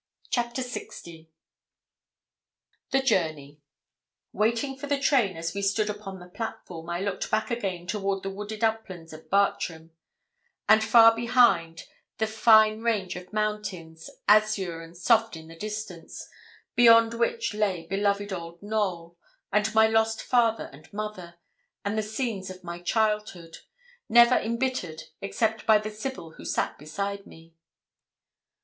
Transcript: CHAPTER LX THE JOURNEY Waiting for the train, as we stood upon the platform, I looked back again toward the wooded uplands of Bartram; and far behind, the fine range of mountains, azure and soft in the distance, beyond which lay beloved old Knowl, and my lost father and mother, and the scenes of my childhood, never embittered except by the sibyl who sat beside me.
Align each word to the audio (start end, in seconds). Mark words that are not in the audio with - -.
CHAPTER 0.31 0.63
LX 0.63 1.03
THE 2.89 3.01
JOURNEY 3.03 3.61
Waiting 4.33 4.75
for 4.75 4.87
the 4.87 4.99
train, 4.99 5.37
as 5.37 5.53
we 5.53 5.61
stood 5.61 5.91
upon 5.91 6.17
the 6.17 6.25
platform, 6.25 6.89
I 6.89 7.01
looked 7.01 7.29
back 7.29 7.51
again 7.51 7.85
toward 7.85 8.23
the 8.23 8.31
wooded 8.31 8.63
uplands 8.63 9.13
of 9.13 9.29
Bartram; 9.29 9.91
and 10.67 10.83
far 10.83 11.15
behind, 11.15 11.83
the 12.17 12.25
fine 12.25 12.81
range 12.81 13.15
of 13.15 13.31
mountains, 13.31 14.09
azure 14.27 14.81
and 14.81 14.97
soft 14.97 15.35
in 15.37 15.49
the 15.49 15.55
distance, 15.55 16.27
beyond 16.75 17.13
which 17.13 17.53
lay 17.53 17.85
beloved 17.85 18.33
old 18.33 18.59
Knowl, 18.63 19.19
and 19.53 19.71
my 19.75 19.85
lost 19.85 20.23
father 20.23 20.71
and 20.73 20.91
mother, 20.91 21.35
and 21.85 21.95
the 21.95 22.01
scenes 22.01 22.49
of 22.49 22.63
my 22.63 22.81
childhood, 22.81 23.57
never 24.09 24.33
embittered 24.39 25.03
except 25.21 25.67
by 25.67 25.77
the 25.77 25.91
sibyl 25.91 26.31
who 26.37 26.43
sat 26.43 26.79
beside 26.79 27.27
me. 27.27 27.53